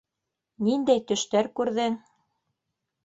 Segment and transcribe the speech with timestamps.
[0.67, 1.99] -Ниндәй төштәр күрҙең?